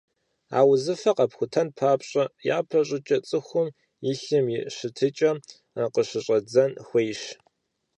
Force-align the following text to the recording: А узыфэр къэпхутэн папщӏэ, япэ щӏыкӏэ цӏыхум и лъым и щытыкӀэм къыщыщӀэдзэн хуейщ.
А 0.57 0.59
узыфэр 0.71 1.15
къэпхутэн 1.17 1.67
папщӏэ, 1.77 2.23
япэ 2.57 2.79
щӏыкӏэ 2.87 3.17
цӏыхум 3.27 3.67
и 4.09 4.11
лъым 4.21 4.45
и 4.55 4.59
щытыкӀэм 4.75 5.37
къыщыщӀэдзэн 5.93 6.71
хуейщ. 6.85 7.21